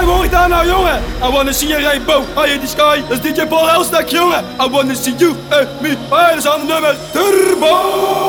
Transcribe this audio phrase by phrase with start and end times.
[0.00, 1.02] Hey, hoor je daar nou, jongen?
[1.22, 3.02] I wanna see you rainbow, high in the sky.
[3.08, 4.44] Dat is DJ Paul Elstak, jongen.
[4.60, 5.96] I wanna see you and me.
[6.10, 8.28] Hey, dat is aan het nummer Turbo.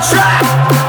[0.00, 0.79] Make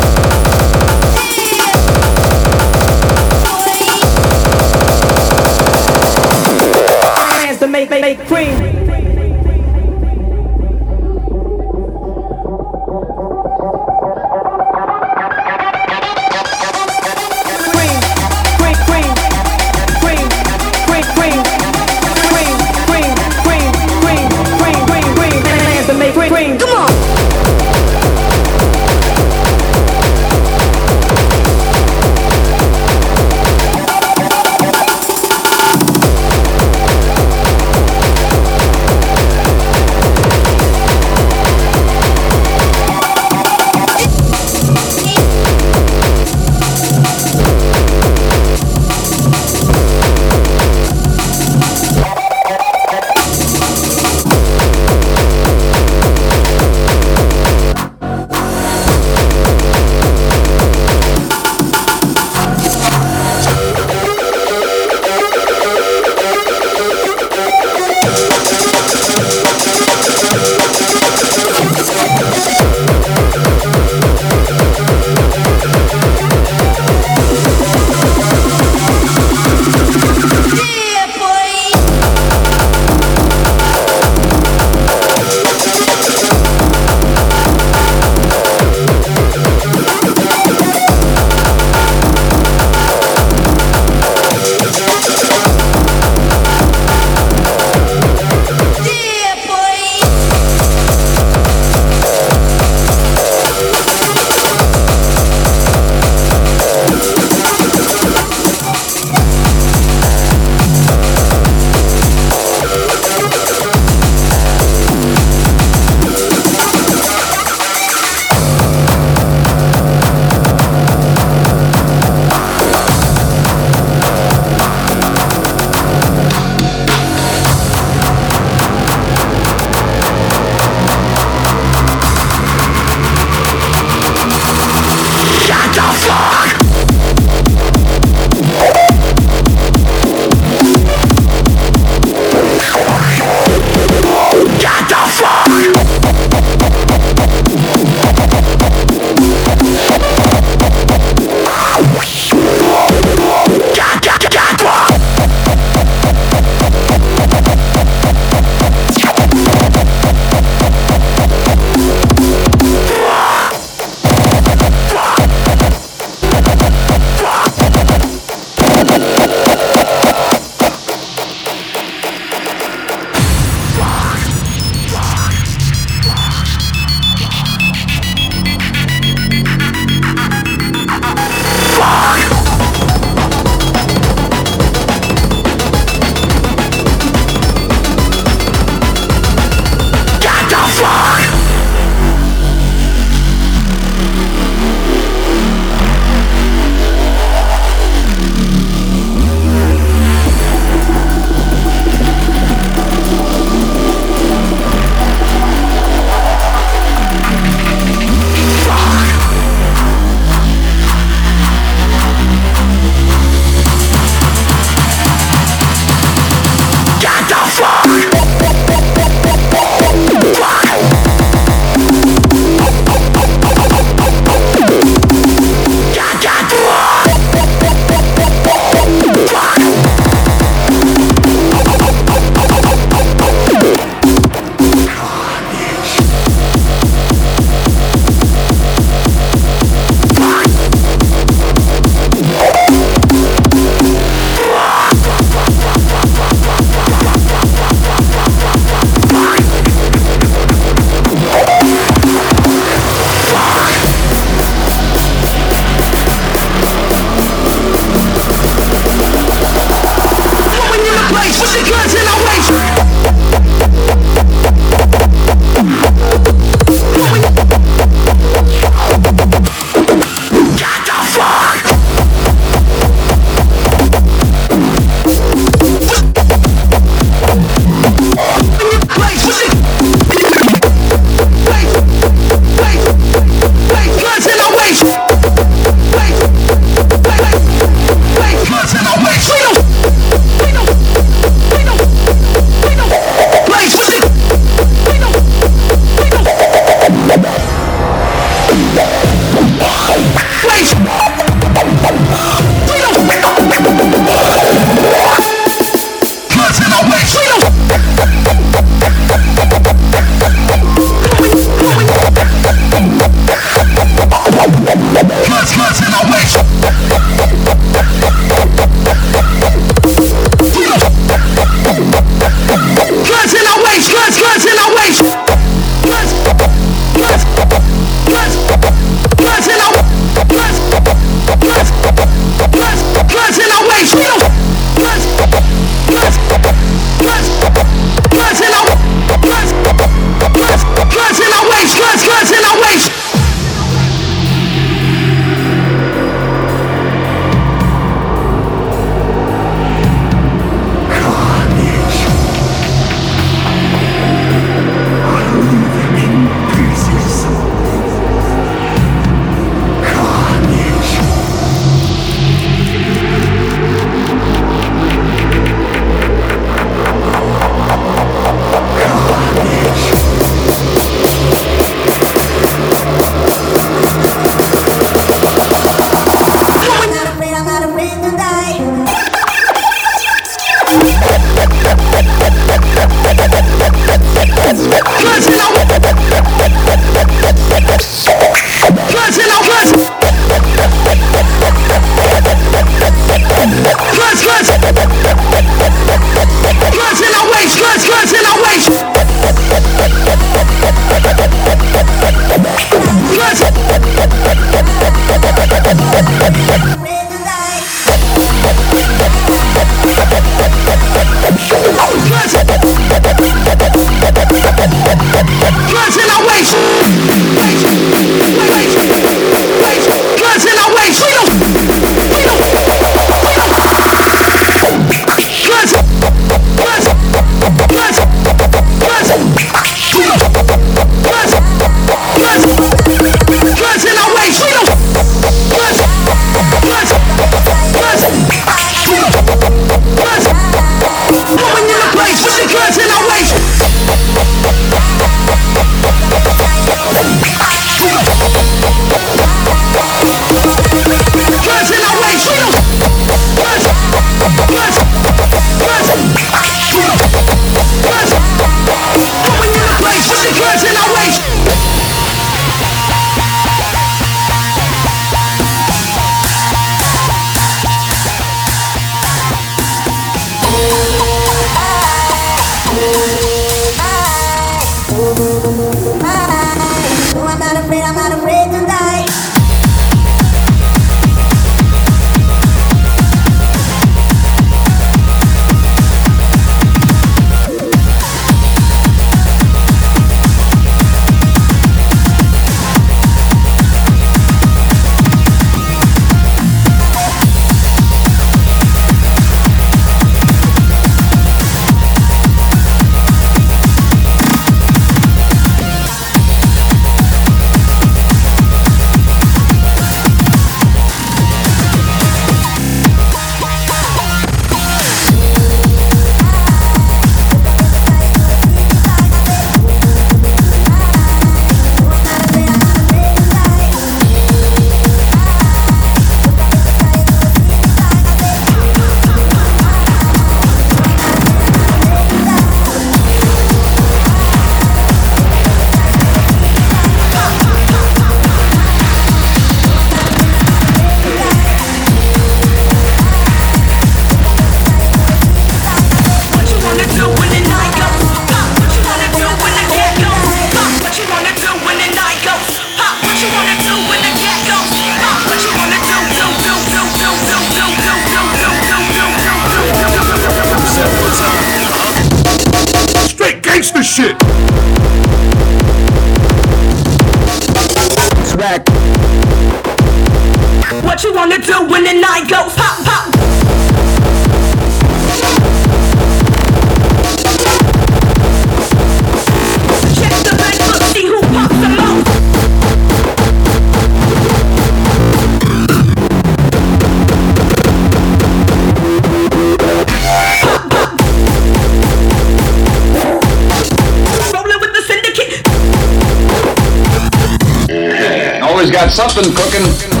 [598.91, 600.00] something cooking.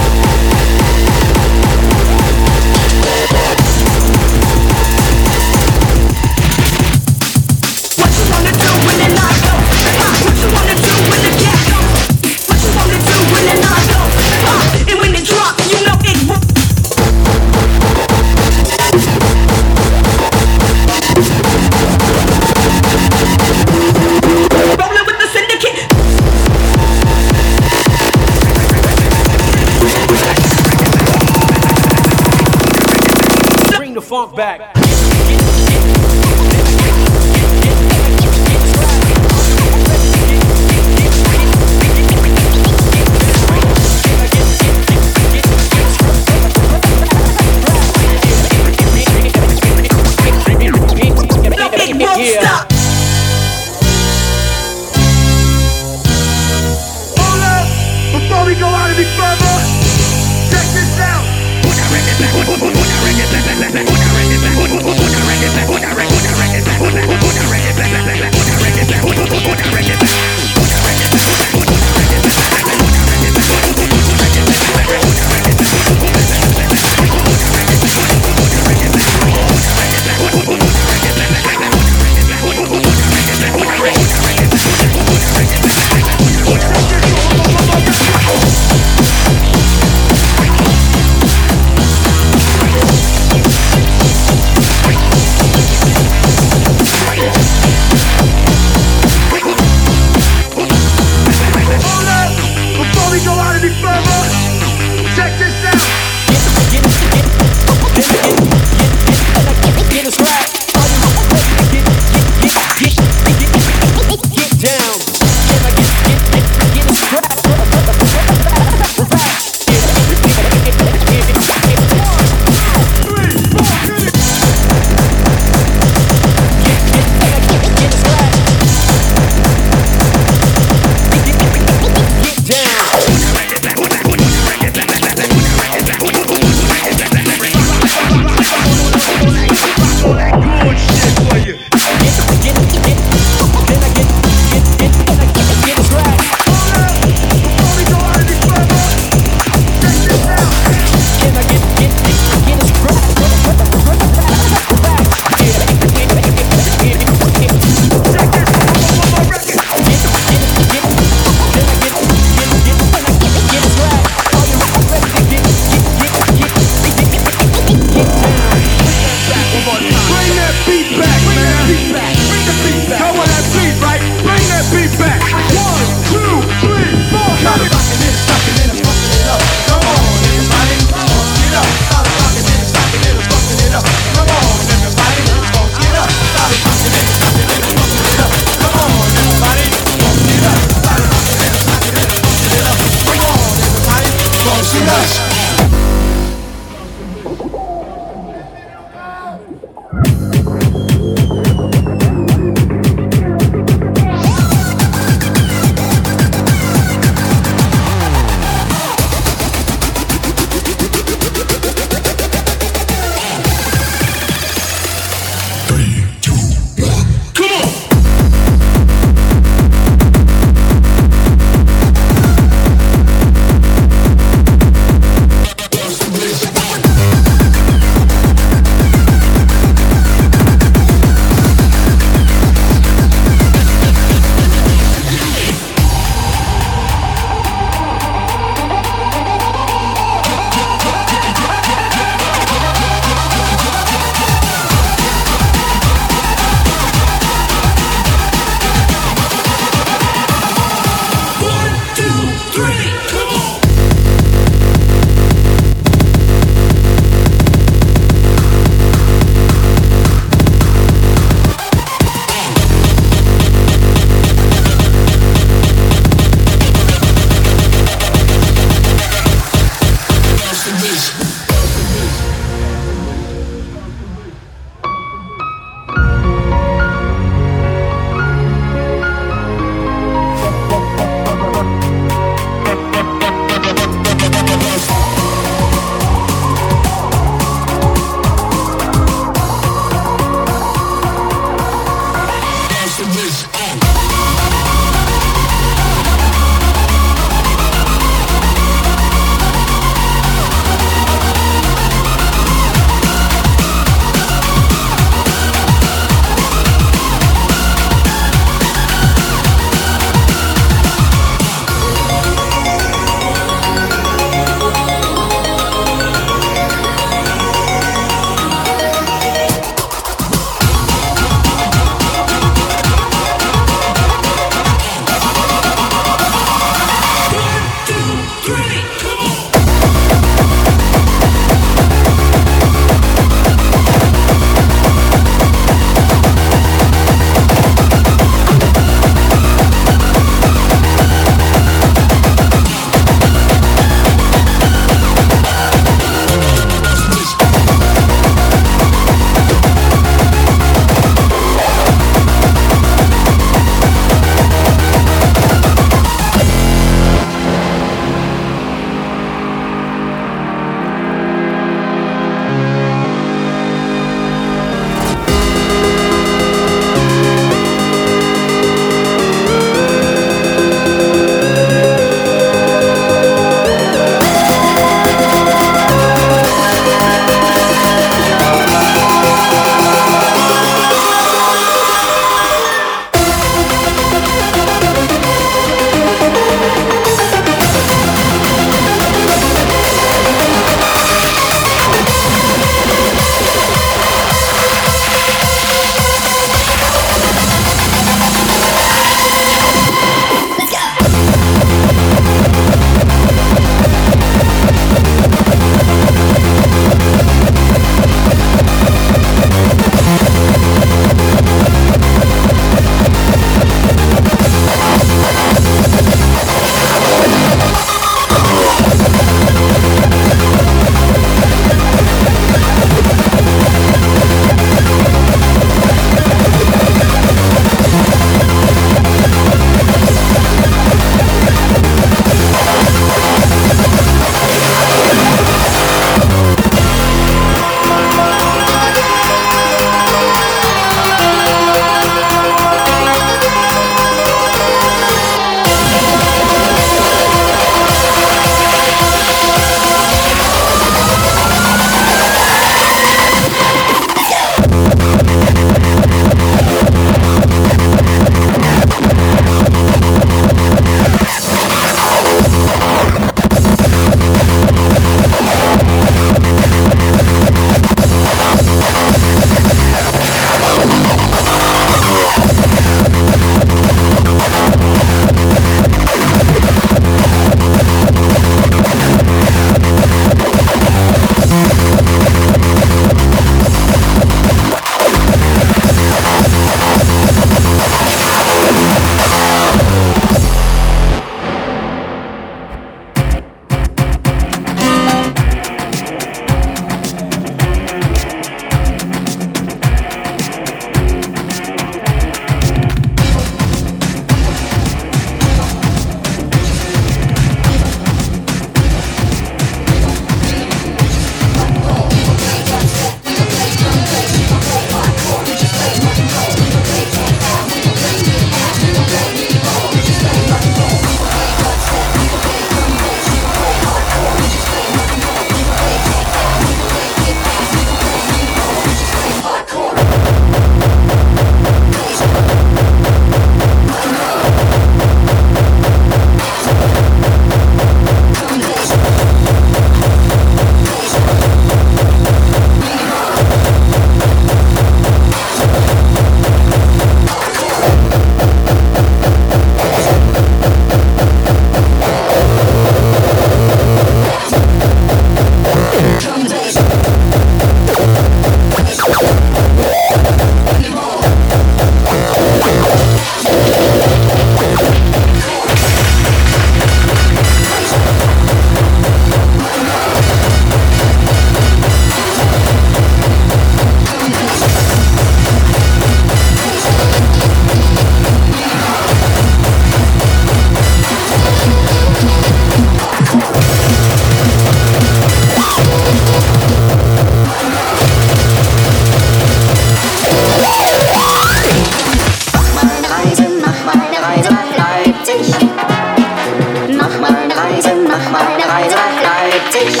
[599.54, 600.00] Schreibtisch.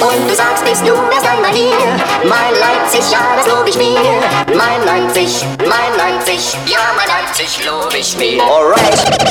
[0.00, 1.74] Und du sagst, bist du erst einmal hier,
[2.22, 3.98] mein Leipzig, ja, das lob ich mir.
[4.54, 8.40] Mein Leipzig, mein Leipzig, ja, mein Leipzig lob ich mir.
[8.42, 9.26] Alright.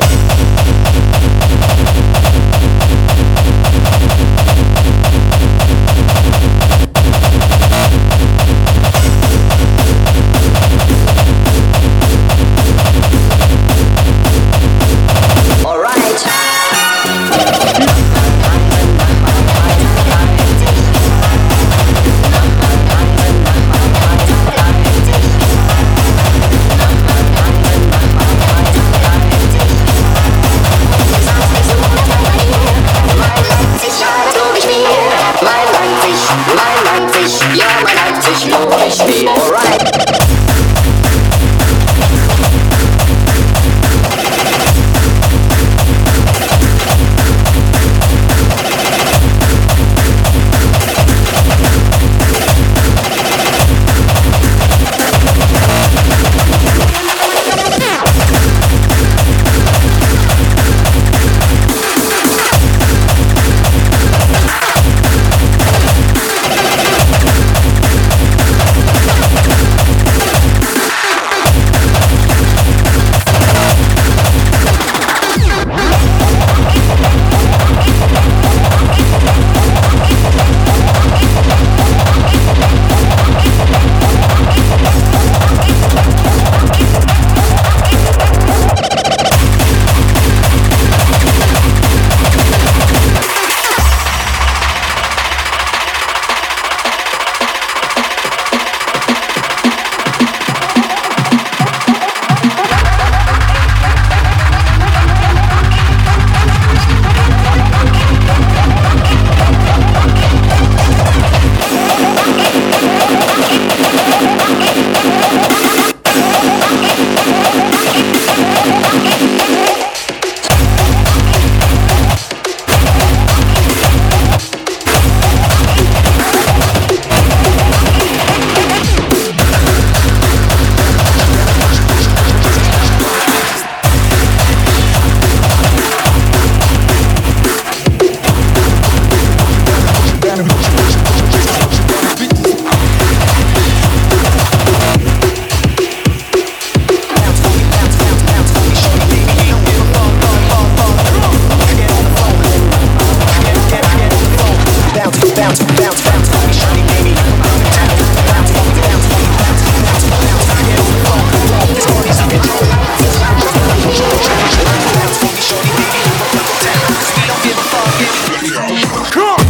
[169.11, 169.44] Come on.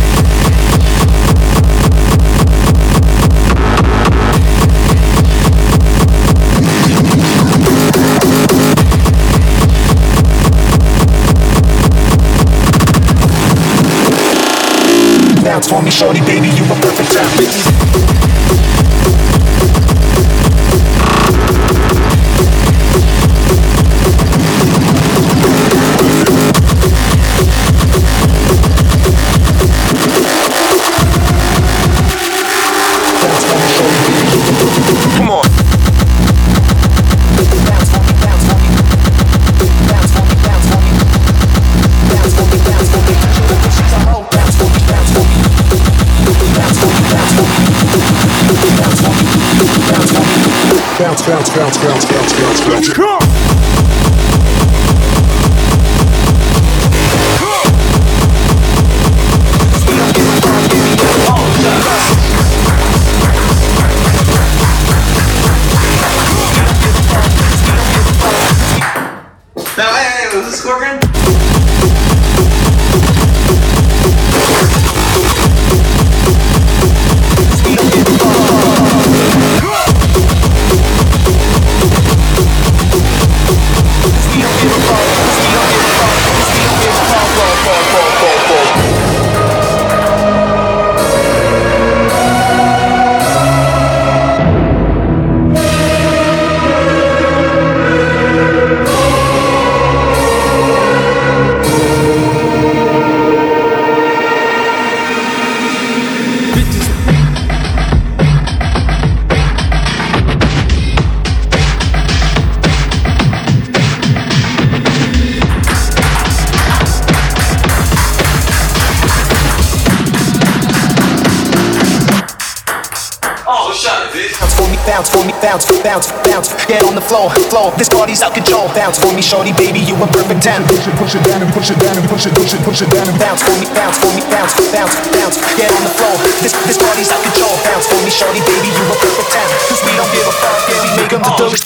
[125.26, 126.54] Me, bounce, bounce, bounce.
[126.70, 127.74] Get on the floor, floor.
[127.76, 128.70] This party's out control.
[128.78, 130.62] Bounce for me, shorty, baby, you a perfect ten.
[130.70, 132.82] Push it, push it down and push it down and push it, push it, push
[132.82, 135.38] it down and Bounce for me, bounce for me, bounce, bounce, bounce.
[135.58, 136.16] Get on the floor.
[136.46, 137.58] This this party's out control.
[137.66, 139.48] Bounce for me, shorty, baby, you a perfect ten.
[139.68, 141.66] Cause we don't give a fuck, yeah, we make 'em the dopest.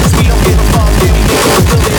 [0.00, 1.72] Cause we don't give a fuck, yeah, we make 'em delirious.
[1.72, 1.91] Cause